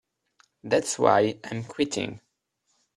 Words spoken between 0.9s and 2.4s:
why I'm quitting.